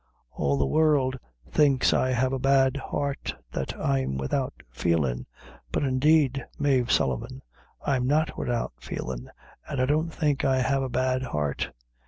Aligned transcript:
All 0.31 0.57
the 0.57 0.65
world 0.65 1.19
thinks 1.51 1.93
I 1.93 2.09
have 2.09 2.33
a 2.33 2.39
bad 2.39 2.75
heart 2.75 3.35
that 3.51 3.77
I'm 3.79 4.17
without 4.17 4.63
feelin'; 4.71 5.27
but, 5.71 5.83
indeed, 5.83 6.43
Mave 6.57 6.91
Sullivan, 6.91 7.43
I'm 7.85 8.07
not 8.07 8.35
without 8.35 8.73
feelin', 8.79 9.29
an' 9.69 9.79
I 9.79 9.85
don't 9.85 10.09
think 10.09 10.43
I 10.43 10.63
have 10.63 10.81
a 10.81 10.89
bad 10.89 11.21
heart." 11.21 11.69